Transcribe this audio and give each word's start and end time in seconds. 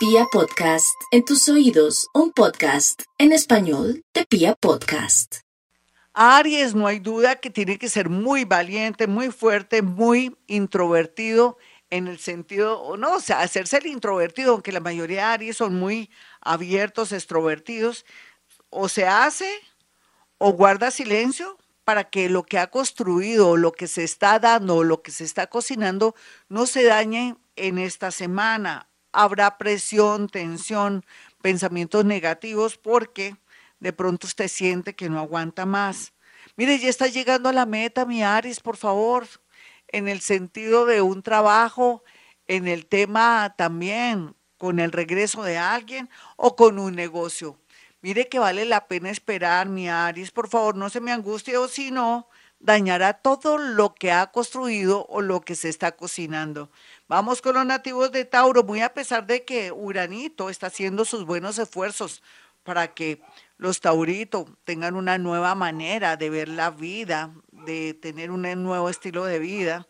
Pia 0.00 0.24
Podcast, 0.32 0.98
en 1.10 1.26
tus 1.26 1.46
oídos, 1.50 2.08
un 2.14 2.32
podcast 2.32 3.02
en 3.18 3.32
español 3.32 4.02
de 4.14 4.24
Pia 4.24 4.54
Podcast. 4.54 5.40
Aries, 6.14 6.74
no 6.74 6.86
hay 6.86 7.00
duda 7.00 7.36
que 7.36 7.50
tiene 7.50 7.76
que 7.76 7.90
ser 7.90 8.08
muy 8.08 8.44
valiente, 8.46 9.06
muy 9.06 9.30
fuerte, 9.30 9.82
muy 9.82 10.34
introvertido 10.46 11.58
en 11.90 12.08
el 12.08 12.18
sentido, 12.18 12.80
o 12.80 12.96
no, 12.96 13.16
o 13.16 13.20
sea, 13.20 13.40
hacerse 13.40 13.76
el 13.76 13.88
introvertido, 13.88 14.52
aunque 14.52 14.72
la 14.72 14.80
mayoría 14.80 15.18
de 15.18 15.32
Aries 15.32 15.58
son 15.58 15.74
muy 15.74 16.08
abiertos, 16.40 17.12
extrovertidos, 17.12 18.06
o 18.70 18.88
se 18.88 19.06
hace 19.06 19.52
o 20.38 20.54
guarda 20.54 20.90
silencio 20.90 21.58
para 21.84 22.08
que 22.08 22.30
lo 22.30 22.44
que 22.44 22.58
ha 22.58 22.70
construido, 22.70 23.58
lo 23.58 23.72
que 23.72 23.86
se 23.86 24.04
está 24.04 24.38
dando, 24.38 24.82
lo 24.82 25.02
que 25.02 25.10
se 25.10 25.24
está 25.24 25.48
cocinando, 25.48 26.14
no 26.48 26.64
se 26.64 26.84
dañe 26.84 27.36
en 27.56 27.76
esta 27.76 28.10
semana. 28.10 28.89
Habrá 29.12 29.58
presión, 29.58 30.28
tensión, 30.28 31.04
pensamientos 31.42 32.04
negativos 32.04 32.76
porque 32.76 33.36
de 33.80 33.92
pronto 33.92 34.26
usted 34.26 34.48
siente 34.48 34.94
que 34.94 35.08
no 35.08 35.18
aguanta 35.18 35.66
más. 35.66 36.12
Mire, 36.56 36.78
ya 36.78 36.88
está 36.88 37.06
llegando 37.06 37.48
a 37.48 37.52
la 37.52 37.66
meta, 37.66 38.04
mi 38.04 38.22
Aries, 38.22 38.60
por 38.60 38.76
favor, 38.76 39.26
en 39.88 40.08
el 40.08 40.20
sentido 40.20 40.86
de 40.86 41.02
un 41.02 41.22
trabajo, 41.22 42.04
en 42.46 42.68
el 42.68 42.86
tema 42.86 43.54
también 43.56 44.34
con 44.58 44.78
el 44.78 44.92
regreso 44.92 45.42
de 45.42 45.58
alguien 45.58 46.10
o 46.36 46.54
con 46.54 46.78
un 46.78 46.94
negocio. 46.94 47.58
Mire 48.02 48.28
que 48.28 48.38
vale 48.38 48.64
la 48.64 48.86
pena 48.88 49.10
esperar, 49.10 49.68
mi 49.68 49.88
Aries, 49.88 50.30
por 50.30 50.48
favor, 50.48 50.76
no 50.76 50.90
se 50.90 51.00
me 51.00 51.12
angustie 51.12 51.56
o 51.56 51.68
si 51.68 51.90
no, 51.90 52.28
dañará 52.60 53.14
todo 53.14 53.58
lo 53.58 53.94
que 53.94 54.12
ha 54.12 54.30
construido 54.30 55.06
o 55.08 55.22
lo 55.22 55.40
que 55.40 55.56
se 55.56 55.68
está 55.68 55.92
cocinando. 55.92 56.70
Vamos 57.08 57.42
con 57.42 57.54
los 57.54 57.66
nativos 57.66 58.12
de 58.12 58.24
Tauro, 58.26 58.62
muy 58.62 58.82
a 58.82 58.94
pesar 58.94 59.26
de 59.26 59.44
que 59.44 59.72
Uranito 59.72 60.50
está 60.50 60.68
haciendo 60.68 61.04
sus 61.04 61.24
buenos 61.24 61.58
esfuerzos 61.58 62.22
para 62.62 62.94
que 62.94 63.22
los 63.56 63.80
tauritos 63.80 64.46
tengan 64.64 64.94
una 64.94 65.18
nueva 65.18 65.54
manera 65.54 66.16
de 66.16 66.30
ver 66.30 66.48
la 66.48 66.70
vida, 66.70 67.34
de 67.50 67.94
tener 67.94 68.30
un 68.30 68.42
nuevo 68.62 68.90
estilo 68.90 69.24
de 69.24 69.38
vida. 69.38 69.88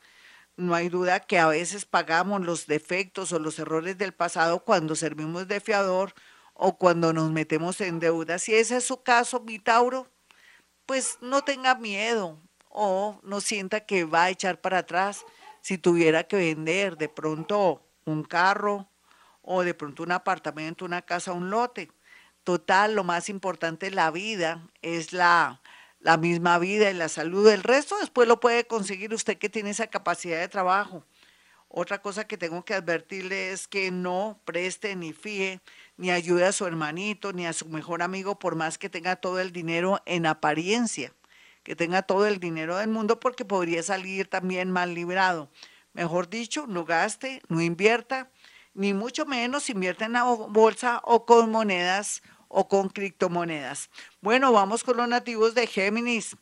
No 0.56 0.74
hay 0.74 0.88
duda 0.88 1.20
que 1.20 1.38
a 1.38 1.48
veces 1.48 1.86
pagamos 1.86 2.42
los 2.42 2.66
defectos 2.66 3.32
o 3.32 3.38
los 3.40 3.58
errores 3.58 3.98
del 3.98 4.12
pasado 4.12 4.64
cuando 4.64 4.94
servimos 4.94 5.48
de 5.48 5.60
fiador 5.60 6.14
o 6.54 6.78
cuando 6.78 7.12
nos 7.12 7.32
metemos 7.32 7.80
en 7.80 7.98
deuda. 7.98 8.38
Si 8.38 8.54
ese 8.54 8.76
es 8.76 8.84
su 8.84 9.02
caso, 9.02 9.40
mi 9.40 9.58
Tauro, 9.58 10.06
pues 10.86 11.18
no 11.20 11.42
tenga 11.42 11.74
miedo 11.74 12.38
o 12.70 13.20
no 13.22 13.40
sienta 13.40 13.80
que 13.80 14.04
va 14.04 14.24
a 14.24 14.30
echar 14.30 14.60
para 14.60 14.78
atrás 14.78 15.24
si 15.60 15.76
tuviera 15.76 16.24
que 16.24 16.36
vender 16.36 16.96
de 16.96 17.08
pronto 17.08 17.82
un 18.06 18.24
carro 18.24 18.88
o 19.42 19.62
de 19.62 19.74
pronto 19.74 20.02
un 20.02 20.12
apartamento, 20.12 20.84
una 20.84 21.02
casa, 21.02 21.32
un 21.32 21.50
lote. 21.50 21.90
Total, 22.44 22.94
lo 22.94 23.04
más 23.04 23.28
importante 23.28 23.88
en 23.88 23.96
la 23.96 24.10
vida 24.10 24.66
es 24.80 25.12
la, 25.12 25.60
la 25.98 26.16
misma 26.16 26.58
vida 26.58 26.90
y 26.90 26.94
la 26.94 27.08
salud. 27.08 27.46
El 27.48 27.62
resto 27.62 27.98
después 27.98 28.26
lo 28.26 28.40
puede 28.40 28.66
conseguir 28.66 29.12
usted 29.12 29.36
que 29.36 29.50
tiene 29.50 29.70
esa 29.70 29.88
capacidad 29.88 30.40
de 30.40 30.48
trabajo. 30.48 31.04
Otra 31.72 32.02
cosa 32.02 32.26
que 32.26 32.36
tengo 32.36 32.64
que 32.64 32.74
advertirle 32.74 33.52
es 33.52 33.68
que 33.68 33.92
no 33.92 34.40
preste 34.44 34.96
ni 34.96 35.12
fíe 35.12 35.60
ni 35.96 36.10
ayude 36.10 36.44
a 36.44 36.52
su 36.52 36.66
hermanito 36.66 37.32
ni 37.32 37.46
a 37.46 37.52
su 37.52 37.68
mejor 37.68 38.02
amigo 38.02 38.38
por 38.38 38.56
más 38.56 38.76
que 38.76 38.88
tenga 38.88 39.16
todo 39.16 39.38
el 39.38 39.52
dinero 39.52 40.00
en 40.04 40.26
apariencia, 40.26 41.12
que 41.70 41.76
tenga 41.76 42.02
todo 42.02 42.26
el 42.26 42.40
dinero 42.40 42.78
del 42.78 42.88
mundo 42.88 43.20
porque 43.20 43.44
podría 43.44 43.80
salir 43.84 44.26
también 44.26 44.72
mal 44.72 44.92
librado. 44.92 45.48
Mejor 45.92 46.28
dicho, 46.28 46.66
no 46.66 46.84
gaste, 46.84 47.42
no 47.46 47.62
invierta, 47.62 48.28
ni 48.74 48.92
mucho 48.92 49.24
menos 49.24 49.70
invierta 49.70 50.04
en 50.04 50.14
la 50.14 50.24
bolsa 50.24 51.00
o 51.04 51.24
con 51.24 51.48
monedas 51.52 52.24
o 52.48 52.66
con 52.66 52.88
criptomonedas. 52.88 53.88
Bueno, 54.20 54.50
vamos 54.50 54.82
con 54.82 54.96
los 54.96 55.06
nativos 55.06 55.54
de 55.54 55.68
Géminis. 55.68 56.36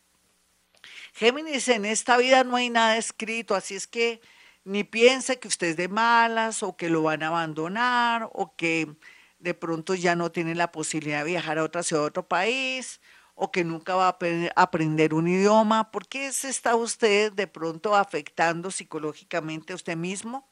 Géminis, 1.13 1.69
en 1.69 1.85
esta 1.85 2.17
vida 2.17 2.43
no 2.43 2.57
hay 2.57 2.71
nada 2.71 2.97
escrito, 2.97 3.55
así 3.55 3.75
es 3.75 3.87
que 3.87 4.23
ni 4.65 4.83
piense 4.83 5.39
que 5.39 5.49
usted 5.49 5.67
es 5.67 5.77
de 5.77 5.89
malas 5.89 6.63
o 6.63 6.75
que 6.75 6.89
lo 6.89 7.03
van 7.03 7.23
a 7.23 7.27
abandonar 7.27 8.31
o 8.33 8.57
que 8.57 8.97
de 9.41 9.53
pronto 9.53 9.95
ya 9.95 10.17
no 10.17 10.33
tiene 10.33 10.55
la 10.55 10.73
posibilidad 10.73 11.19
de 11.19 11.33
viajar 11.33 11.59
a 11.59 11.65
otra 11.65 11.83
ciudad, 11.83 12.05
a 12.05 12.09
otro 12.09 12.27
país, 12.27 13.03
o 13.41 13.53
que 13.53 13.63
nunca 13.63 13.95
va 13.95 14.09
a 14.09 14.63
aprender 14.63 15.15
un 15.15 15.29
idioma. 15.29 15.93
¿Por 15.93 16.09
qué 16.09 16.33
se 16.33 16.49
está 16.49 16.75
usted 16.75 17.33
de 17.33 17.47
pronto 17.47 17.95
afectando 17.95 18.73
psicológicamente 18.73 19.73
a 19.73 19.77
usted 19.77 19.97
mismo? 19.97 20.49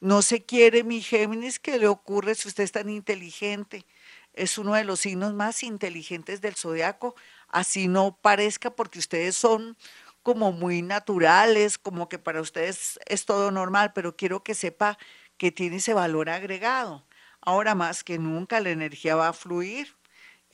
No 0.00 0.22
se 0.22 0.42
quiere, 0.42 0.84
mi 0.84 1.02
Géminis, 1.02 1.58
¿qué 1.60 1.78
le 1.78 1.86
ocurre 1.86 2.34
si 2.34 2.48
usted 2.48 2.64
es 2.64 2.72
tan 2.72 2.88
inteligente? 2.88 3.84
Es 4.32 4.56
uno 4.56 4.72
de 4.72 4.84
los 4.84 5.00
signos 5.00 5.34
más 5.34 5.62
inteligentes 5.62 6.40
del 6.40 6.56
zodiaco, 6.56 7.14
así 7.48 7.88
no 7.88 8.16
parezca 8.20 8.70
porque 8.74 8.98
ustedes 8.98 9.36
son 9.36 9.76
como 10.22 10.50
muy 10.50 10.80
naturales, 10.80 11.76
como 11.76 12.08
que 12.08 12.18
para 12.18 12.40
ustedes 12.40 12.98
es 13.06 13.26
todo 13.26 13.50
normal, 13.50 13.92
pero 13.94 14.16
quiero 14.16 14.42
que 14.42 14.54
sepa 14.54 14.96
que 15.36 15.52
tiene 15.52 15.76
ese 15.76 15.92
valor 15.92 16.30
agregado. 16.30 17.04
Ahora 17.42 17.74
más 17.74 18.02
que 18.02 18.18
nunca 18.18 18.60
la 18.60 18.70
energía 18.70 19.14
va 19.14 19.28
a 19.28 19.32
fluir 19.34 19.94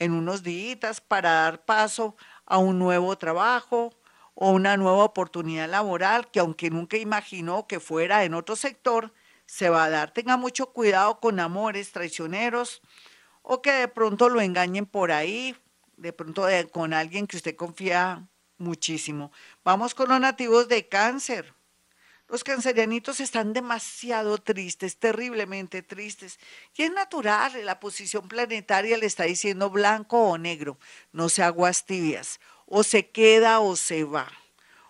en 0.01 0.13
unos 0.13 0.43
días 0.43 1.01
para 1.01 1.31
dar 1.33 1.65
paso 1.65 2.17
a 2.47 2.59
un 2.59 2.81
nuevo 2.81 3.17
trabajo 3.17 3.95
o 4.35 4.51
una 4.51 4.77
nueva 4.77 5.05
oportunidad 5.05 5.69
laboral 5.69 6.31
que 6.31 6.41
aunque 6.41 6.71
nunca 6.71 6.97
imaginó 6.97 7.69
que 7.69 7.79
fuera 7.79 8.25
en 8.25 8.35
otro 8.35 8.57
sector, 8.57 9.13
se 9.47 9.69
va 9.69 9.85
a 9.85 9.91
dar. 9.91 10.13
Tenga 10.13 10.37
mucho 10.37 10.73
cuidado 10.73 11.21
con 11.21 11.39
amores 11.39 11.93
traicioneros 11.93 12.81
o 13.43 13.63
que 13.63 13.73
de 13.73 13.89
pronto 13.89 14.29
lo 14.29 14.41
engañen 14.41 14.87
por 14.87 15.13
ahí, 15.13 15.55
de 15.97 16.13
pronto 16.13 16.47
con 16.73 16.95
alguien 16.95 17.27
que 17.27 17.37
usted 17.37 17.55
confía 17.55 18.27
muchísimo. 18.57 19.33
Vamos 19.65 19.95
con 19.95 20.09
los 20.09 20.21
nativos 20.21 20.69
de 20.69 20.89
cáncer. 20.89 21.55
Los 22.31 22.45
cancerianitos 22.45 23.19
están 23.19 23.53
demasiado 23.53 24.39
tristes, 24.39 24.97
terriblemente 24.99 25.83
tristes. 25.83 26.39
Y 26.77 26.85
es 26.85 26.93
natural, 26.93 27.53
la 27.65 27.81
posición 27.81 28.29
planetaria 28.29 28.97
le 28.97 29.07
está 29.07 29.25
diciendo 29.25 29.69
blanco 29.69 30.17
o 30.17 30.39
negro, 30.39 30.79
no 31.11 31.29
se 31.29 31.43
aguas 31.43 31.87
tibias. 31.87 32.39
O 32.67 32.85
se 32.85 33.09
queda 33.09 33.59
o 33.59 33.75
se 33.75 34.05
va. 34.05 34.31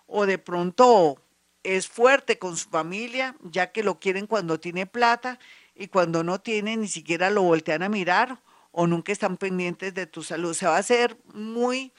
O 0.05 0.27
de 0.27 0.37
pronto 0.37 1.19
es 1.63 1.87
fuerte 1.87 2.37
con 2.37 2.55
su 2.55 2.69
familia, 2.69 3.35
ya 3.41 3.71
que 3.71 3.81
lo 3.81 3.99
quieren 3.99 4.27
cuando 4.27 4.59
tiene 4.59 4.85
plata 4.85 5.39
y 5.73 5.87
cuando 5.87 6.23
no 6.23 6.39
tiene 6.39 6.77
ni 6.77 6.87
siquiera 6.87 7.31
lo 7.31 7.41
voltean 7.41 7.81
a 7.81 7.89
mirar 7.89 8.39
o 8.71 8.85
nunca 8.85 9.11
están 9.11 9.37
pendientes 9.37 9.95
de 9.95 10.05
tu 10.05 10.21
salud. 10.21 10.53
Se 10.53 10.67
va 10.67 10.75
a 10.75 10.79
hacer 10.79 11.17
muy, 11.33 11.91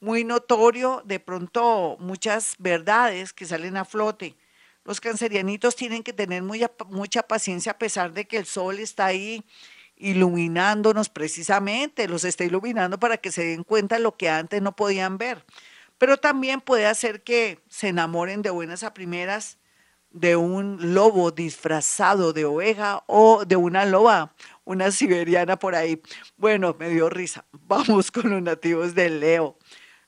muy 0.00 0.24
notorio 0.24 1.02
de 1.04 1.20
pronto 1.20 1.98
muchas 2.00 2.54
verdades 2.58 3.34
que 3.34 3.44
salen 3.44 3.76
a 3.76 3.84
flote 3.84 4.36
los 4.86 5.00
cancerianitos 5.00 5.74
tienen 5.74 6.04
que 6.04 6.12
tener 6.12 6.42
mucha 6.42 7.22
paciencia 7.24 7.72
a 7.72 7.78
pesar 7.78 8.12
de 8.12 8.24
que 8.26 8.36
el 8.38 8.46
sol 8.46 8.78
está 8.78 9.06
ahí 9.06 9.44
iluminándonos 9.96 11.08
precisamente, 11.08 12.06
los 12.06 12.24
está 12.24 12.44
iluminando 12.44 12.98
para 12.98 13.16
que 13.16 13.32
se 13.32 13.44
den 13.44 13.64
cuenta 13.64 13.96
de 13.96 14.02
lo 14.02 14.16
que 14.16 14.28
antes 14.28 14.62
no 14.62 14.76
podían 14.76 15.18
ver. 15.18 15.44
Pero 15.98 16.18
también 16.18 16.60
puede 16.60 16.86
hacer 16.86 17.24
que 17.24 17.58
se 17.68 17.88
enamoren 17.88 18.42
de 18.42 18.50
buenas 18.50 18.84
a 18.84 18.94
primeras 18.94 19.58
de 20.10 20.36
un 20.36 20.94
lobo 20.94 21.32
disfrazado 21.32 22.32
de 22.32 22.44
oveja 22.44 23.02
o 23.06 23.44
de 23.44 23.56
una 23.56 23.84
loba, 23.86 24.34
una 24.64 24.92
siberiana 24.92 25.58
por 25.58 25.74
ahí. 25.74 26.00
Bueno, 26.36 26.76
me 26.78 26.90
dio 26.90 27.10
risa. 27.10 27.44
Vamos 27.52 28.12
con 28.12 28.30
los 28.30 28.40
nativos 28.40 28.94
de 28.94 29.10
Leo. 29.10 29.58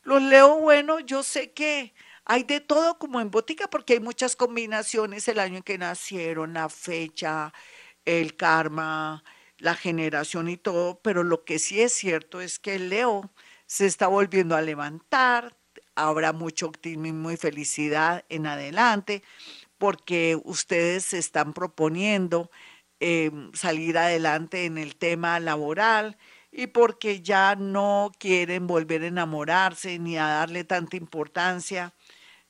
Los 0.04 0.22
Leo, 0.22 0.56
bueno, 0.60 1.00
yo 1.00 1.24
sé 1.24 1.50
que 1.50 1.94
hay 2.28 2.44
de 2.44 2.60
todo 2.60 2.98
como 2.98 3.20
en 3.20 3.30
botica 3.30 3.68
porque 3.68 3.94
hay 3.94 4.00
muchas 4.00 4.36
combinaciones, 4.36 5.26
el 5.28 5.40
año 5.40 5.56
en 5.58 5.62
que 5.62 5.78
nacieron, 5.78 6.52
la 6.54 6.68
fecha, 6.68 7.54
el 8.04 8.36
karma, 8.36 9.24
la 9.58 9.74
generación 9.74 10.48
y 10.48 10.58
todo, 10.58 11.00
pero 11.02 11.24
lo 11.24 11.44
que 11.44 11.58
sí 11.58 11.80
es 11.80 11.92
cierto 11.94 12.40
es 12.42 12.58
que 12.58 12.78
Leo 12.78 13.30
se 13.66 13.86
está 13.86 14.08
volviendo 14.08 14.56
a 14.56 14.62
levantar, 14.62 15.56
habrá 15.94 16.32
mucho 16.34 16.66
optimismo 16.66 17.30
y 17.30 17.38
felicidad 17.38 18.24
en 18.28 18.46
adelante, 18.46 19.22
porque 19.78 20.38
ustedes 20.44 21.06
se 21.06 21.18
están 21.18 21.54
proponiendo 21.54 22.50
em, 23.00 23.52
salir 23.54 23.98
adelante 23.98 24.66
en 24.66 24.78
el 24.78 24.96
tema 24.96 25.40
laboral 25.40 26.18
y 26.52 26.68
porque 26.68 27.22
ya 27.22 27.56
no 27.56 28.12
quieren 28.18 28.66
volver 28.66 29.02
a 29.02 29.06
enamorarse 29.06 29.98
ni 29.98 30.18
a 30.18 30.26
darle 30.26 30.64
tanta 30.64 30.96
importancia 30.96 31.94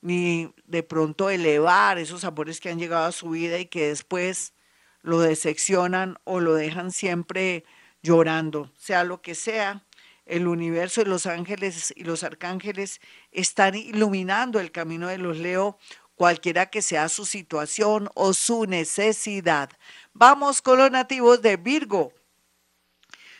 ni 0.01 0.53
de 0.65 0.83
pronto 0.83 1.29
elevar 1.29 1.97
esos 1.97 2.23
amores 2.23 2.59
que 2.59 2.69
han 2.69 2.79
llegado 2.79 3.05
a 3.05 3.11
su 3.11 3.29
vida 3.31 3.59
y 3.59 3.65
que 3.65 3.87
después 3.89 4.53
lo 5.01 5.19
decepcionan 5.19 6.17
o 6.23 6.39
lo 6.39 6.53
dejan 6.53 6.91
siempre 6.91 7.65
llorando, 8.01 8.71
sea 8.77 9.03
lo 9.03 9.21
que 9.21 9.35
sea. 9.35 9.83
El 10.25 10.47
universo 10.47 11.03
de 11.03 11.09
los 11.09 11.25
ángeles 11.25 11.91
y 11.95 12.03
los 12.03 12.23
arcángeles 12.23 13.01
están 13.31 13.75
iluminando 13.75 14.59
el 14.59 14.71
camino 14.71 15.07
de 15.07 15.17
los 15.17 15.37
Leo, 15.37 15.79
cualquiera 16.15 16.67
que 16.67 16.81
sea 16.81 17.09
su 17.09 17.25
situación 17.25 18.09
o 18.13 18.33
su 18.33 18.65
necesidad. 18.65 19.69
Vamos 20.13 20.61
con 20.61 20.77
los 20.77 20.91
nativos 20.91 21.41
de 21.41 21.57
Virgo. 21.57 22.13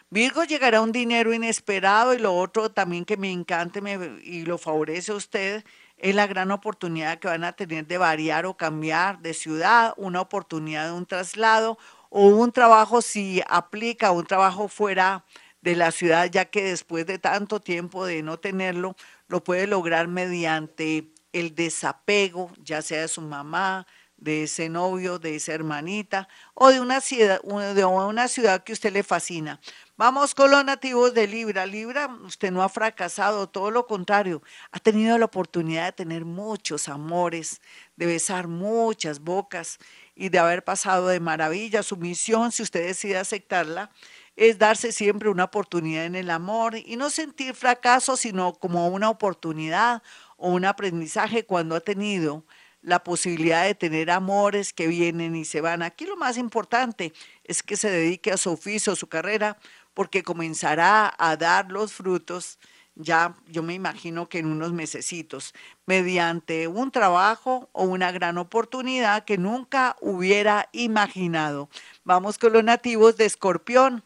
Virgo 0.09 0.43
llegará 0.43 0.81
un 0.81 0.91
dinero 0.91 1.31
inesperado 1.31 2.15
y 2.15 2.17
lo 2.17 2.33
otro 2.33 2.71
también 2.71 3.05
que 3.05 3.17
me 3.17 3.31
encante 3.31 3.79
y 4.23 4.43
lo 4.43 4.57
favorece 4.57 5.11
a 5.11 5.15
usted 5.15 5.63
es 5.99 6.15
la 6.15 6.27
gran 6.27 6.51
oportunidad 6.51 7.19
que 7.19 7.27
van 7.27 7.43
a 7.43 7.53
tener 7.53 7.85
de 7.85 7.97
variar 7.97 8.45
o 8.45 8.55
cambiar 8.55 9.19
de 9.19 9.33
ciudad, 9.33 9.93
una 9.97 10.21
oportunidad 10.21 10.87
de 10.87 10.93
un 10.93 11.05
traslado 11.05 11.77
o 12.09 12.27
un 12.27 12.51
trabajo 12.51 13.01
si 13.01 13.41
aplica 13.47 14.11
un 14.11 14.25
trabajo 14.25 14.67
fuera 14.67 15.25
de 15.61 15.75
la 15.75 15.91
ciudad, 15.91 16.29
ya 16.31 16.45
que 16.45 16.63
después 16.63 17.05
de 17.05 17.19
tanto 17.19 17.59
tiempo 17.59 18.05
de 18.05 18.23
no 18.23 18.39
tenerlo, 18.39 18.95
lo 19.27 19.43
puede 19.43 19.67
lograr 19.67 20.07
mediante 20.07 21.11
el 21.33 21.53
desapego, 21.53 22.51
ya 22.63 22.81
sea 22.81 23.01
de 23.01 23.07
su 23.07 23.21
mamá, 23.21 23.85
de 24.19 24.43
ese 24.43 24.69
novio, 24.69 25.17
de 25.17 25.35
esa 25.35 25.53
hermanita 25.53 26.27
o 26.53 26.69
de 26.69 26.81
una 26.81 27.01
ciudad, 27.01 27.41
de 27.41 27.85
una 27.85 28.27
ciudad 28.27 28.63
que 28.63 28.73
usted 28.73 28.91
le 28.91 29.03
fascina. 29.03 29.59
Vamos 29.97 30.35
con 30.35 30.51
los 30.51 30.63
nativos 30.63 31.13
de 31.13 31.27
Libra. 31.27 31.65
Libra, 31.65 32.07
usted 32.23 32.51
no 32.51 32.63
ha 32.63 32.69
fracasado, 32.69 33.47
todo 33.47 33.71
lo 33.71 33.87
contrario, 33.87 34.41
ha 34.71 34.79
tenido 34.79 35.17
la 35.17 35.25
oportunidad 35.25 35.85
de 35.85 35.91
tener 35.93 36.25
muchos 36.25 36.87
amores, 36.89 37.61
de 37.95 38.05
besar 38.05 38.47
muchas 38.47 39.19
bocas 39.19 39.79
y 40.15 40.29
de 40.29 40.39
haber 40.39 40.63
pasado 40.63 41.07
de 41.07 41.19
maravilla. 41.19 41.83
Su 41.83 41.97
misión, 41.97 42.51
si 42.51 42.63
usted 42.63 42.85
decide 42.85 43.17
aceptarla, 43.17 43.91
es 44.35 44.57
darse 44.57 44.91
siempre 44.91 45.29
una 45.29 45.45
oportunidad 45.45 46.05
en 46.05 46.15
el 46.15 46.29
amor 46.29 46.75
y 46.77 46.95
no 46.95 47.09
sentir 47.09 47.53
fracaso, 47.53 48.15
sino 48.15 48.53
como 48.53 48.87
una 48.87 49.09
oportunidad 49.09 50.01
o 50.37 50.49
un 50.49 50.63
aprendizaje 50.63 51.45
cuando 51.45 51.75
ha 51.75 51.81
tenido 51.81 52.45
la 52.81 53.03
posibilidad 53.03 53.65
de 53.65 53.75
tener 53.75 54.09
amores 54.11 54.73
que 54.73 54.87
vienen 54.87 55.35
y 55.35 55.45
se 55.45 55.61
van. 55.61 55.81
Aquí 55.81 56.05
lo 56.05 56.15
más 56.17 56.37
importante 56.37 57.13
es 57.43 57.63
que 57.63 57.75
se 57.75 57.89
dedique 57.89 58.31
a 58.31 58.37
su 58.37 58.51
oficio, 58.51 58.93
a 58.93 58.95
su 58.95 59.07
carrera, 59.07 59.57
porque 59.93 60.23
comenzará 60.23 61.13
a 61.17 61.35
dar 61.35 61.71
los 61.71 61.93
frutos 61.93 62.57
ya 63.01 63.33
yo 63.47 63.63
me 63.63 63.73
imagino 63.73 64.27
que 64.27 64.39
en 64.39 64.47
unos 64.47 64.73
mesecitos, 64.73 65.53
mediante 65.85 66.67
un 66.67 66.91
trabajo 66.91 67.69
o 67.71 67.85
una 67.85 68.11
gran 68.11 68.37
oportunidad 68.37 69.23
que 69.23 69.37
nunca 69.37 69.95
hubiera 70.01 70.67
imaginado. 70.73 71.69
Vamos 72.03 72.37
con 72.37 72.51
los 72.51 72.63
nativos 72.63 73.15
de 73.15 73.25
Escorpión. 73.25 74.03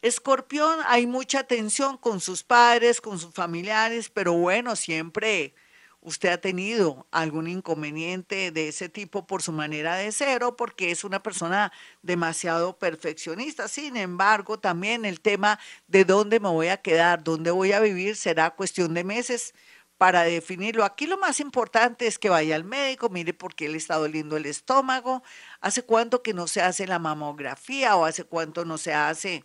Escorpión, 0.00 0.78
hay 0.86 1.08
mucha 1.08 1.42
tensión 1.42 1.98
con 1.98 2.20
sus 2.20 2.44
padres, 2.44 3.00
con 3.00 3.18
sus 3.18 3.34
familiares, 3.34 4.08
pero 4.10 4.32
bueno, 4.34 4.76
siempre 4.76 5.52
usted 6.02 6.30
ha 6.30 6.40
tenido 6.40 7.06
algún 7.10 7.46
inconveniente 7.48 8.50
de 8.50 8.68
ese 8.68 8.88
tipo 8.88 9.26
por 9.26 9.42
su 9.42 9.52
manera 9.52 9.96
de 9.96 10.12
ser 10.12 10.44
o 10.44 10.56
porque 10.56 10.90
es 10.90 11.04
una 11.04 11.22
persona 11.22 11.72
demasiado 12.02 12.78
perfeccionista. 12.78 13.68
Sin 13.68 13.96
embargo, 13.96 14.58
también 14.58 15.04
el 15.04 15.20
tema 15.20 15.58
de 15.88 16.04
dónde 16.04 16.40
me 16.40 16.48
voy 16.48 16.68
a 16.68 16.78
quedar, 16.78 17.22
dónde 17.22 17.50
voy 17.50 17.72
a 17.72 17.80
vivir, 17.80 18.16
será 18.16 18.50
cuestión 18.50 18.94
de 18.94 19.04
meses 19.04 19.54
para 19.98 20.22
definirlo. 20.22 20.84
Aquí 20.84 21.06
lo 21.06 21.18
más 21.18 21.40
importante 21.40 22.06
es 22.06 22.18
que 22.18 22.30
vaya 22.30 22.56
al 22.56 22.64
médico, 22.64 23.10
mire 23.10 23.34
por 23.34 23.54
qué 23.54 23.68
le 23.68 23.76
está 23.76 23.96
doliendo 23.96 24.38
el 24.38 24.46
estómago, 24.46 25.22
hace 25.60 25.82
cuánto 25.82 26.22
que 26.22 26.32
no 26.32 26.46
se 26.46 26.62
hace 26.62 26.86
la 26.86 26.98
mamografía 26.98 27.94
o 27.96 28.06
hace 28.06 28.24
cuánto 28.24 28.64
no 28.64 28.78
se 28.78 28.94
hace 28.94 29.44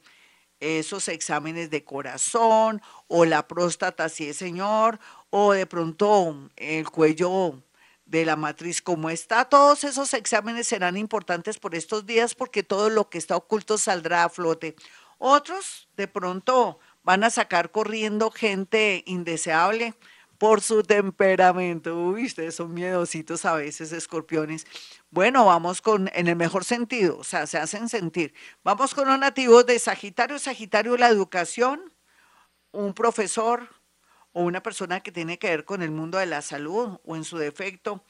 esos 0.61 1.09
exámenes 1.09 1.69
de 1.69 1.83
corazón 1.83 2.81
o 3.07 3.25
la 3.25 3.47
próstata, 3.47 4.09
si 4.09 4.29
es 4.29 4.37
señor, 4.37 4.99
o 5.37 5.51
de 5.51 5.65
pronto 5.65 6.49
el 6.55 6.89
cuello 6.89 7.61
de 8.05 8.23
la 8.23 8.37
matriz 8.37 8.81
como 8.81 9.09
está. 9.09 9.43
Todos 9.43 9.83
esos 9.83 10.13
exámenes 10.13 10.65
serán 10.65 10.95
importantes 10.95 11.59
por 11.59 11.75
estos 11.75 12.05
días 12.05 12.35
porque 12.35 12.63
todo 12.63 12.89
lo 12.89 13.09
que 13.09 13.17
está 13.17 13.35
oculto 13.35 13.77
saldrá 13.77 14.23
a 14.23 14.29
flote. 14.29 14.77
Otros 15.17 15.89
de 15.97 16.07
pronto 16.07 16.79
van 17.03 17.25
a 17.25 17.29
sacar 17.29 17.71
corriendo 17.71 18.31
gente 18.31 19.03
indeseable 19.07 19.95
por 20.37 20.61
su 20.61 20.83
temperamento. 20.83 21.97
Uy, 21.97 22.27
ustedes 22.27 22.55
son 22.55 22.73
miedositos 22.73 23.43
a 23.43 23.55
veces, 23.55 23.91
escorpiones. 23.91 24.65
Bueno, 25.09 25.43
vamos 25.43 25.81
con, 25.81 26.09
en 26.13 26.29
el 26.29 26.37
mejor 26.37 26.63
sentido, 26.63 27.17
o 27.17 27.25
sea, 27.25 27.45
se 27.45 27.57
hacen 27.57 27.89
sentir. 27.89 28.33
Vamos 28.63 28.95
con 28.95 29.09
los 29.09 29.19
nativos 29.19 29.65
de 29.65 29.79
Sagitario. 29.79 30.39
Sagitario, 30.39 30.95
la 30.95 31.09
educación, 31.09 31.93
un 32.71 32.93
profesor, 32.93 33.67
o 34.35 34.43
una 34.43 34.61
persona 34.61 34.99
que 34.99 35.13
tiene 35.13 35.39
que 35.39 35.49
ver 35.49 35.63
con 35.63 35.81
el 35.81 35.91
mundo 35.91 36.17
de 36.17 36.25
la 36.25 36.41
salud 36.41 36.99
o 37.05 37.15
en 37.15 37.23
su 37.23 37.37
defecto 37.37 38.03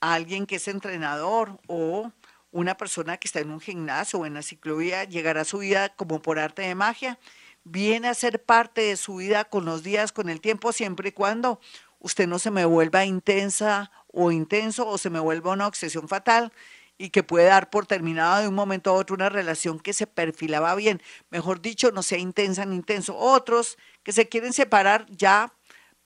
alguien 0.00 0.46
que 0.46 0.56
es 0.56 0.68
entrenador 0.68 1.60
o 1.66 2.10
una 2.50 2.78
persona 2.78 3.18
que 3.18 3.28
está 3.28 3.40
en 3.40 3.50
un 3.50 3.60
gimnasio 3.60 4.20
o 4.20 4.26
en 4.26 4.32
la 4.32 4.42
ciclovía 4.42 5.04
llegará 5.04 5.42
a 5.42 5.44
su 5.44 5.58
vida 5.58 5.90
como 5.90 6.22
por 6.22 6.38
arte 6.38 6.62
de 6.62 6.74
magia, 6.74 7.18
viene 7.62 8.08
a 8.08 8.14
ser 8.14 8.42
parte 8.42 8.80
de 8.80 8.96
su 8.96 9.16
vida 9.16 9.44
con 9.44 9.66
los 9.66 9.82
días, 9.82 10.12
con 10.12 10.30
el 10.30 10.40
tiempo, 10.40 10.72
siempre 10.72 11.10
y 11.10 11.12
cuando 11.12 11.60
usted 11.98 12.26
no 12.26 12.38
se 12.38 12.50
me 12.50 12.64
vuelva 12.64 13.04
intensa 13.04 13.90
o 14.06 14.32
intenso 14.32 14.88
o 14.88 14.96
se 14.96 15.10
me 15.10 15.20
vuelva 15.20 15.52
una 15.52 15.66
obsesión 15.66 16.08
fatal 16.08 16.54
y 16.96 17.10
que 17.10 17.22
puede 17.22 17.48
dar 17.48 17.68
por 17.68 17.86
terminado 17.86 18.40
de 18.40 18.48
un 18.48 18.54
momento 18.54 18.88
a 18.88 18.94
otro 18.94 19.14
una 19.14 19.28
relación 19.28 19.78
que 19.78 19.92
se 19.92 20.06
perfilaba 20.06 20.74
bien. 20.74 21.02
Mejor 21.28 21.60
dicho, 21.60 21.92
no 21.92 22.02
sea 22.02 22.16
intensa 22.16 22.64
ni 22.64 22.76
intenso. 22.76 23.14
Otros 23.14 23.76
que 24.02 24.12
se 24.12 24.30
quieren 24.30 24.54
separar 24.54 25.04
ya 25.10 25.52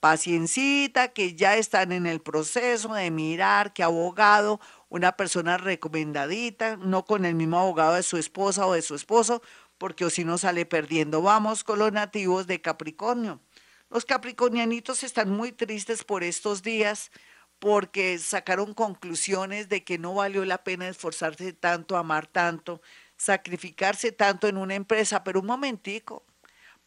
paciencita, 0.00 1.08
que 1.08 1.34
ya 1.34 1.56
están 1.56 1.92
en 1.92 2.06
el 2.06 2.20
proceso 2.20 2.94
de 2.94 3.10
mirar 3.10 3.72
qué 3.72 3.82
abogado, 3.82 4.60
una 4.88 5.12
persona 5.12 5.58
recomendadita, 5.58 6.76
no 6.76 7.04
con 7.04 7.24
el 7.24 7.34
mismo 7.34 7.58
abogado 7.60 7.94
de 7.94 8.02
su 8.02 8.16
esposa 8.16 8.66
o 8.66 8.72
de 8.72 8.82
su 8.82 8.94
esposo, 8.94 9.42
porque 9.78 10.04
o 10.04 10.10
si 10.10 10.24
no 10.24 10.38
sale 10.38 10.66
perdiendo. 10.66 11.22
Vamos 11.22 11.64
con 11.64 11.78
los 11.78 11.92
nativos 11.92 12.46
de 12.46 12.60
Capricornio. 12.60 13.40
Los 13.90 14.04
capricornianitos 14.04 15.02
están 15.02 15.30
muy 15.30 15.52
tristes 15.52 16.04
por 16.04 16.22
estos 16.22 16.62
días 16.62 17.10
porque 17.58 18.18
sacaron 18.18 18.72
conclusiones 18.72 19.68
de 19.68 19.84
que 19.84 19.98
no 19.98 20.14
valió 20.14 20.44
la 20.44 20.64
pena 20.64 20.88
esforzarse 20.88 21.52
tanto, 21.52 21.96
amar 21.96 22.26
tanto, 22.26 22.80
sacrificarse 23.16 24.12
tanto 24.12 24.48
en 24.48 24.56
una 24.56 24.74
empresa, 24.76 25.24
pero 25.24 25.40
un 25.40 25.46
momentico, 25.46 26.24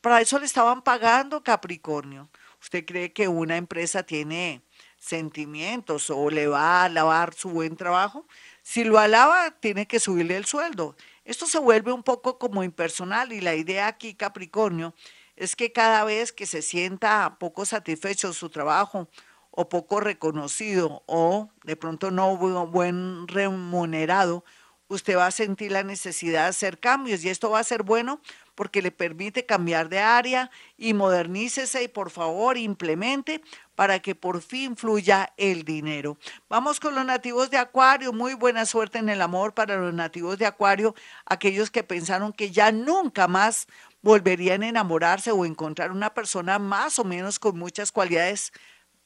para 0.02 0.22
eso 0.22 0.40
le 0.40 0.46
estaban 0.46 0.82
pagando 0.82 1.44
Capricornio. 1.44 2.30
¿Usted 2.64 2.86
cree 2.86 3.12
que 3.12 3.28
una 3.28 3.58
empresa 3.58 4.04
tiene 4.04 4.62
sentimientos 4.98 6.10
o 6.10 6.30
le 6.30 6.48
va 6.48 6.62
a 6.62 6.86
alabar 6.86 7.34
su 7.34 7.50
buen 7.50 7.76
trabajo? 7.76 8.26
Si 8.62 8.86
lo 8.86 9.00
alaba, 9.00 9.52
tiene 9.52 9.86
que 9.86 10.00
subirle 10.00 10.38
el 10.38 10.46
sueldo. 10.46 10.96
Esto 11.26 11.46
se 11.46 11.60
vuelve 11.60 11.92
un 11.92 12.04
poco 12.04 12.40
como 12.40 12.64
impersonal 12.64 13.34
y 13.34 13.42
la 13.42 13.54
idea 13.54 13.88
aquí, 13.88 14.16
Capricornio, 14.16 14.96
es 15.36 15.58
que 15.58 15.74
cada 15.74 16.06
vez 16.06 16.32
que 16.32 16.46
se 16.46 16.62
sienta 16.62 17.36
poco 17.38 17.66
satisfecho 17.66 18.32
su 18.32 18.50
trabajo 18.50 19.10
o 19.52 19.68
poco 19.68 20.00
reconocido 20.00 21.04
o 21.06 21.50
de 21.66 21.76
pronto 21.76 22.12
no 22.12 22.38
buen 22.38 23.28
remunerado, 23.28 24.46
usted 24.88 25.18
va 25.18 25.28
a 25.28 25.32
sentir 25.32 25.74
la 25.74 25.84
necesidad 25.84 26.44
de 26.44 26.50
hacer 26.50 26.80
cambios 26.80 27.26
y 27.26 27.30
esto 27.30 27.50
va 27.50 27.60
a 27.60 27.66
ser 27.66 27.84
bueno 27.84 28.22
porque 28.56 28.82
le 28.82 28.92
permite 28.92 29.46
cambiar 29.46 29.90
de 29.90 30.00
área 30.00 30.52
y 30.78 30.94
modernícese 30.94 31.84
y 31.84 31.88
por 31.88 32.10
favor 32.10 32.58
implemente 32.58 33.42
para 33.76 34.00
que 34.00 34.16
por 34.16 34.42
fin 34.42 34.78
fluya 34.78 35.34
el 35.38 35.64
dinero. 35.64 36.18
Vamos 36.50 36.80
con 36.80 36.96
los 36.96 37.06
nativos 37.06 37.50
de 37.50 37.58
Acuario. 37.58 38.14
Muy 38.14 38.34
buena 38.36 38.66
suerte 38.66 39.00
en 39.00 39.10
el 39.10 39.22
amor 39.22 39.54
para 39.54 39.78
los 39.78 39.94
nativos 39.94 40.38
de 40.38 40.46
Acuario, 40.46 40.96
aquellos 41.26 41.72
que 41.72 41.84
pensaron 41.84 42.34
que 42.34 42.52
ya 42.52 42.72
nunca 42.72 43.28
más 43.28 43.68
volverían 44.02 44.64
a 44.64 44.70
enamorarse 44.70 45.32
o 45.32 45.46
encontrar 45.46 45.92
una 45.92 46.14
persona 46.14 46.60
más 46.60 47.00
o 47.00 47.04
menos 47.04 47.40
con 47.40 47.58
muchas 47.58 47.92
cualidades 47.92 48.52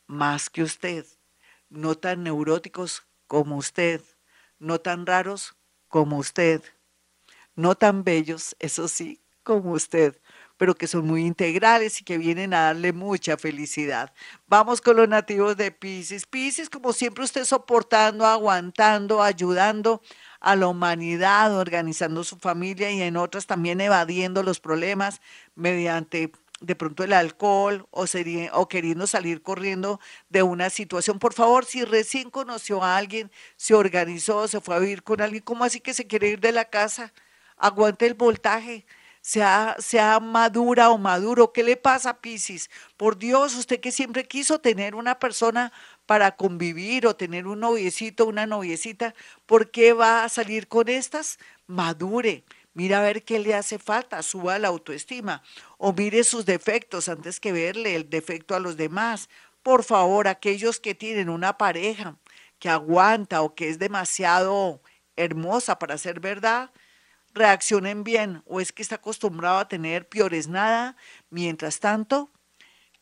más 0.08 0.50
que 0.50 0.64
usted, 0.64 1.06
no 1.70 1.96
tan 1.96 2.24
neuróticos 2.24 3.04
como 3.28 3.58
usted, 3.58 4.02
no 4.58 4.80
tan 4.80 5.06
raros 5.06 5.56
como 5.88 6.18
usted, 6.18 6.64
no 7.56 7.76
tan 7.76 8.04
bellos, 8.04 8.56
eso 8.60 8.88
sí, 8.88 9.22
como 9.48 9.72
usted, 9.72 10.20
pero 10.58 10.76
que 10.76 10.88
son 10.88 11.08
muy 11.08 11.26
integrales 11.26 12.02
y 12.02 12.04
que 12.04 12.18
vienen 12.18 12.54
a 12.54 12.64
darle 12.64 12.92
mucha 12.92 13.38
felicidad. 13.38 14.14
Vamos 14.48 14.82
con 14.82 14.98
los 14.98 15.08
nativos 15.08 15.56
de 15.56 15.72
Pisces. 15.72 16.26
Pisces, 16.26 16.70
como 16.70 16.92
siempre, 16.92 17.24
usted 17.24 17.46
soportando, 17.46 18.26
aguantando, 18.26 19.24
ayudando 19.24 20.02
a 20.42 20.58
la 20.58 20.68
humanidad, 20.68 21.58
organizando 21.58 22.26
su 22.26 22.38
familia 22.38 22.92
y 22.92 23.02
en 23.02 23.16
otras 23.16 23.46
también 23.46 23.80
evadiendo 23.80 24.44
los 24.44 24.60
problemas 24.60 25.22
mediante 25.56 26.34
de 26.60 26.76
pronto 26.76 27.06
el 27.06 27.14
alcohol 27.14 27.88
o, 27.92 28.06
sería, 28.06 28.52
o 28.54 28.68
queriendo 28.68 29.08
salir 29.08 29.42
corriendo 29.42 30.02
de 30.28 30.44
una 30.44 30.70
situación. 30.70 31.20
Por 31.20 31.34
favor, 31.34 31.64
si 31.64 31.86
recién 31.86 32.32
conoció 32.32 32.84
a 32.84 32.98
alguien, 32.98 33.32
se 33.56 33.76
organizó, 33.76 34.46
se 34.50 34.60
fue 34.60 34.76
a 34.76 34.80
vivir 34.80 35.04
con 35.04 35.22
alguien, 35.22 35.44
¿cómo 35.44 35.64
así 35.64 35.80
que 35.80 35.94
se 35.94 36.06
quiere 36.06 36.28
ir 36.30 36.42
de 36.42 36.52
la 36.52 36.66
casa? 36.66 37.14
Aguante 37.58 38.06
el 38.06 38.16
voltaje 38.16 38.86
sea, 39.28 39.76
sea 39.80 40.22
madura 40.22 40.90
o 40.90 40.98
maduro. 40.98 41.52
¿Qué 41.52 41.62
le 41.62 41.76
pasa, 41.76 42.22
Piscis? 42.22 42.70
Por 42.96 43.18
Dios, 43.18 43.56
usted 43.56 43.82
que 43.82 43.92
siempre 43.92 44.26
quiso 44.26 44.60
tener 44.60 44.96
una 44.96 45.20
persona 45.20 45.74
para 46.06 46.38
convivir 46.38 47.06
o 47.06 47.18
tener 47.18 47.46
un 47.46 47.60
noviecito, 47.60 48.26
una 48.26 48.46
noviecita, 48.46 49.14
¿por 49.46 49.70
qué 49.70 49.92
va 49.92 50.24
a 50.24 50.30
salir 50.30 50.70
con 50.70 50.88
estas? 50.88 51.40
Madure. 51.68 52.46
Mira 52.74 53.00
a 53.00 53.02
ver 53.02 53.26
qué 53.26 53.40
le 53.40 53.54
hace 53.54 53.80
falta, 53.80 54.24
suba 54.24 54.60
la 54.60 54.70
autoestima 54.70 55.44
o 55.78 55.92
mire 55.92 56.24
sus 56.24 56.46
defectos 56.46 57.10
antes 57.10 57.42
que 57.42 57.52
verle 57.52 57.96
el 57.96 58.10
defecto 58.10 58.56
a 58.56 58.62
los 58.62 58.78
demás. 58.78 59.28
Por 59.62 59.84
favor, 59.84 60.30
aquellos 60.30 60.80
que 60.80 60.96
tienen 60.96 61.28
una 61.28 61.58
pareja 61.58 62.18
que 62.60 62.70
aguanta 62.70 63.42
o 63.42 63.56
que 63.56 63.68
es 63.68 63.78
demasiado 63.78 64.82
hermosa 65.18 65.80
para 65.80 65.98
ser 65.98 66.22
verdad, 66.22 66.72
reaccionen 67.38 68.04
bien 68.04 68.44
o 68.46 68.60
es 68.60 68.72
que 68.72 68.82
está 68.82 68.96
acostumbrado 68.96 69.60
a 69.60 69.68
tener 69.68 70.08
piores 70.10 70.48
nada. 70.48 70.96
Mientras 71.30 71.80
tanto, 71.80 72.32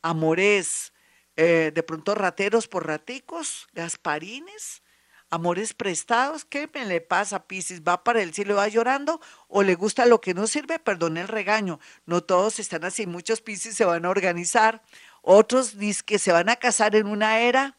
amores 0.02 0.94
eh, 1.38 1.72
de 1.74 1.84
pronto 1.84 2.16
rateros 2.16 2.68
por 2.68 2.88
raticos, 2.88 3.68
gasparines, 3.74 4.84
amores 5.30 5.74
prestados. 5.74 6.46
¿Qué 6.46 6.70
me 6.74 6.86
le 6.86 7.02
pasa, 7.02 7.48
Piscis? 7.48 7.82
¿Va 7.82 8.04
para 8.04 8.22
el 8.22 8.34
cielo 8.34 8.56
va 8.56 8.68
llorando? 8.68 9.20
¿O 9.48 9.64
le 9.64 9.76
gusta 9.76 10.06
lo 10.06 10.22
que 10.22 10.34
no 10.34 10.48
sirve? 10.48 10.80
Perdone 10.80 11.22
el 11.22 11.28
regaño. 11.28 11.80
No 12.06 12.22
todos 12.22 12.60
están 12.60 12.86
así. 12.86 13.06
Muchos 13.08 13.42
Piscis 13.42 13.76
se 13.76 13.86
van 13.86 14.06
a 14.06 14.10
organizar. 14.10 14.82
Otros 15.22 15.78
dicen 15.78 16.06
que 16.06 16.20
se 16.20 16.32
van 16.32 16.50
a 16.50 16.56
casar 16.56 16.96
en 16.96 17.08
una 17.08 17.40
era 17.40 17.78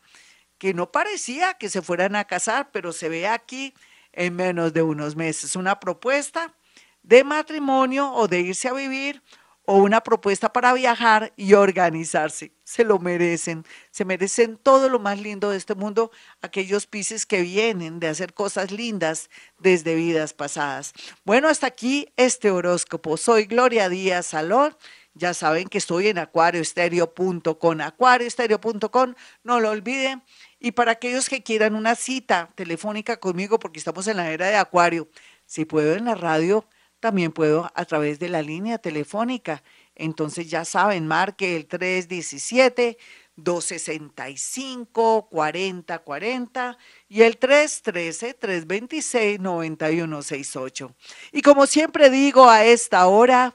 que 0.58 0.74
no 0.74 0.90
parecía 0.90 1.54
que 1.54 1.68
se 1.68 1.82
fueran 1.82 2.16
a 2.16 2.24
casar, 2.24 2.70
pero 2.72 2.92
se 2.92 3.08
ve 3.08 3.26
aquí 3.28 3.74
en 4.16 4.34
menos 4.34 4.72
de 4.72 4.82
unos 4.82 5.14
meses. 5.14 5.54
Una 5.54 5.78
propuesta 5.78 6.54
de 7.02 7.22
matrimonio 7.22 8.12
o 8.12 8.26
de 8.26 8.40
irse 8.40 8.68
a 8.68 8.72
vivir 8.72 9.22
o 9.66 9.76
una 9.78 10.00
propuesta 10.00 10.52
para 10.52 10.72
viajar 10.72 11.32
y 11.36 11.54
organizarse. 11.54 12.52
Se 12.64 12.84
lo 12.84 12.98
merecen, 12.98 13.64
se 13.90 14.04
merecen 14.04 14.56
todo 14.56 14.88
lo 14.88 14.98
más 14.98 15.20
lindo 15.20 15.50
de 15.50 15.56
este 15.56 15.74
mundo, 15.74 16.10
aquellos 16.40 16.86
pises 16.86 17.26
que 17.26 17.42
vienen 17.42 18.00
de 18.00 18.08
hacer 18.08 18.32
cosas 18.32 18.70
lindas 18.70 19.28
desde 19.58 19.96
vidas 19.96 20.32
pasadas. 20.32 20.92
Bueno, 21.24 21.48
hasta 21.48 21.66
aquí 21.66 22.08
este 22.16 22.50
horóscopo. 22.50 23.16
Soy 23.16 23.44
Gloria 23.44 23.88
Díaz 23.88 24.26
Salón. 24.26 24.76
Ya 25.18 25.32
saben 25.32 25.68
que 25.68 25.78
estoy 25.78 26.08
en 26.08 26.18
acuarioestereo.com, 26.18 27.80
acuarioestereo.com, 27.80 29.14
no 29.44 29.60
lo 29.60 29.70
olviden. 29.70 30.22
Y 30.60 30.72
para 30.72 30.92
aquellos 30.92 31.30
que 31.30 31.42
quieran 31.42 31.74
una 31.74 31.94
cita 31.94 32.50
telefónica 32.54 33.16
conmigo, 33.18 33.58
porque 33.58 33.78
estamos 33.78 34.06
en 34.08 34.18
la 34.18 34.30
era 34.30 34.48
de 34.48 34.56
Acuario, 34.56 35.08
si 35.46 35.64
puedo 35.64 35.94
en 35.94 36.04
la 36.04 36.16
radio, 36.16 36.68
también 37.00 37.32
puedo 37.32 37.70
a 37.74 37.84
través 37.86 38.18
de 38.18 38.28
la 38.28 38.42
línea 38.42 38.76
telefónica. 38.76 39.62
Entonces 39.94 40.50
ya 40.50 40.66
saben, 40.66 41.06
marque 41.06 41.56
el 41.56 41.66
317 41.66 42.98
265 43.36 45.28
4040 45.30 46.78
y 47.08 47.22
el 47.22 47.38
313 47.38 48.34
326 48.34 49.40
9168. 49.40 50.94
Y 51.32 51.40
como 51.40 51.66
siempre 51.66 52.10
digo 52.10 52.50
a 52.50 52.66
esta 52.66 53.06
hora, 53.06 53.54